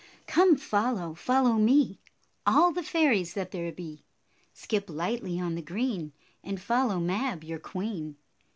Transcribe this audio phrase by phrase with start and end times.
[0.25, 1.99] Come follow, follow me,
[2.47, 4.03] All the fairies that there be.
[4.51, 6.11] Skip lightly on the green,
[6.43, 8.17] And follow Mab, your queen.